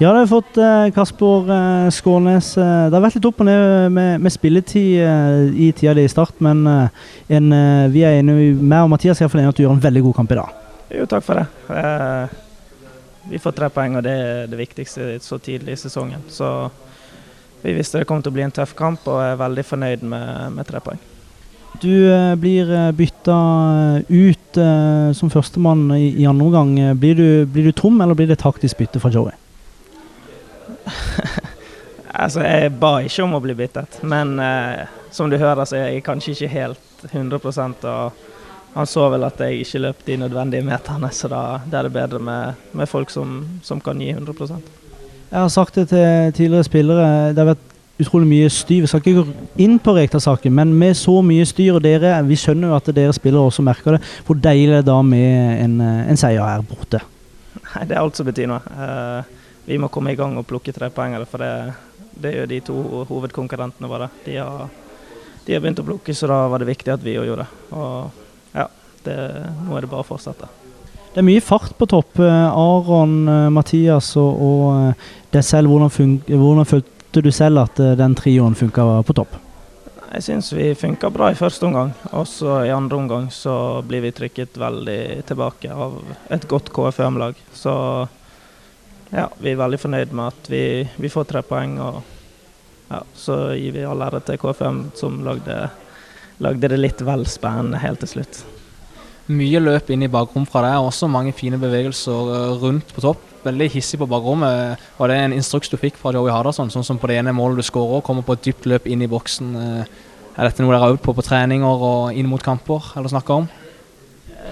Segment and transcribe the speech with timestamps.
[0.00, 2.52] Ja, det har fått eh, Kasper eh, Skånes.
[2.58, 6.04] Eh, det har vært litt opp og ned med, med spilletid eh, i tida di
[6.06, 7.00] i start, men eh,
[7.34, 9.82] en, eh, vi er enige, meg og Mathias er iallfall enige at du gjør en
[9.82, 10.60] veldig god kamp i dag.
[10.94, 11.48] Jo, takk for det.
[13.32, 16.22] Vi får tre poeng, og det er det viktigste så tidlig i sesongen.
[16.30, 16.52] Så
[17.64, 20.54] vi visste det kom til å bli en tøff kamp, og er veldig fornøyd med,
[20.60, 21.02] med tre poeng.
[21.82, 21.90] Du
[22.38, 23.40] blir bytta
[24.06, 24.62] ut
[25.18, 26.72] som førstemann i, i andre omgang.
[27.02, 29.34] Blir du, blir du tom, eller blir det taktisk bytte fra Joey?
[32.18, 35.90] Altså, jeg ba ikke om å bli byttet, men eh, som du hører, så er
[35.92, 38.24] jeg kanskje ikke helt 100% og
[38.74, 41.94] han så vel at jeg ikke løp de nødvendige meterne, så da, det er det
[41.94, 44.52] bedre med, med folk som, som kan gi 100%
[45.30, 47.06] Jeg har sagt det til tidligere spillere.
[47.36, 47.64] Det har vært
[47.98, 48.84] utrolig mye styr.
[48.84, 52.38] Vi skal ikke gå inn på Rekdal-saken, men med så mye styr, og dere, vi
[52.38, 55.80] skjønner jo at dere spillere også merker det, hvor deilig det er da med en,
[55.84, 57.02] eh, en seier her borte.
[57.58, 58.62] Nei, det er alt som betyr noe.
[58.72, 59.37] Eh,
[59.68, 61.74] vi må komme i gang og plukke trepoengere, for det,
[62.16, 62.76] det jo de to
[63.10, 64.08] hovedkonkurrentene våre.
[64.24, 64.70] De har,
[65.44, 67.76] de har begynt å plukke, så da var det viktig at vi òg gjorde det.
[67.76, 68.64] Og ja,
[69.04, 69.18] det,
[69.66, 70.48] nå er det bare å fortsette.
[71.12, 72.20] Det er mye fart på topp.
[72.22, 75.72] Eh, Aron, eh, Mathias og, og eh, deg selv.
[75.72, 79.36] Hvordan, hvordan følte du selv at den trioen funka på topp?
[80.08, 84.14] Jeg syns vi funka bra i første omgang, Også i andre omgang så blir vi
[84.16, 85.98] trykket veldig tilbake av
[86.32, 87.36] et godt KFUM-lag.
[87.52, 87.74] Så
[89.12, 90.62] ja, vi er veldig fornøyd med at vi,
[91.00, 92.02] vi får tre poeng, og
[92.90, 95.58] ja, så gir vi all ære til KFM, som lagde,
[96.44, 98.42] lagde det litt vel spennende helt til slutt.
[99.28, 103.04] Mye løp inn i bakrom fra deg, og også mange fine bevegelser eh, rundt på
[103.04, 103.24] topp.
[103.44, 104.80] Veldig hissig på bakrommet.
[104.96, 107.60] Var det en instruks du fikk fra Joey Hardasson, sånn som på det ene målet
[107.60, 109.52] du skårer, kommer på et dypt løp inn i boksen?
[109.56, 109.96] eh,
[110.38, 113.42] Er dette noe dere har øvd på på treninger og inn mot kamper, eller snakker
[113.42, 113.48] om?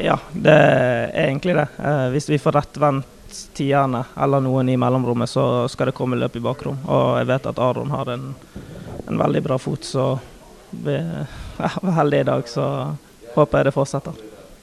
[0.00, 1.68] Ja, det er egentlig det.
[1.82, 3.21] Eh, hvis vi får rettvendt
[3.56, 6.80] tierne eller noen i mellomrommet, så skal det komme løp i bakrom.
[6.86, 8.28] Og jeg vet at Aron har en,
[9.06, 10.10] en veldig bra fot, så
[10.70, 10.96] vi
[11.68, 12.66] er heldige i dag, så
[13.36, 14.31] håper jeg det fortsetter.